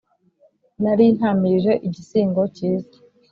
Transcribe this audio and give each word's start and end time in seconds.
Nari 0.81 1.05
ntamirije 1.17 1.73
igisingo 1.87 2.41
cyiza 2.55 2.97